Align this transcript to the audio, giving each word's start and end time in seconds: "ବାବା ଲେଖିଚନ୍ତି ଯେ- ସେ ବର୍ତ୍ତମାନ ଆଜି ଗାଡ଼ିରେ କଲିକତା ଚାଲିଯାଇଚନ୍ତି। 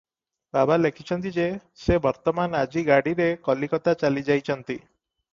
"ବାବା 0.55 0.75
ଲେଖିଚନ୍ତି 0.83 1.31
ଯେ- 1.33 1.59
ସେ 1.81 1.97
ବର୍ତ୍ତମାନ 2.05 2.61
ଆଜି 2.67 2.83
ଗାଡ଼ିରେ 2.87 3.27
କଲିକତା 3.49 3.95
ଚାଲିଯାଇଚନ୍ତି। 4.05 4.79